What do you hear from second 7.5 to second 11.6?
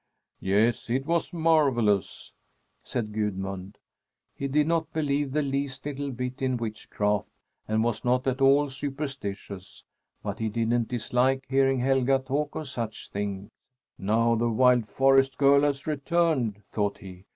and was not at all superstitious; but he didn't dislike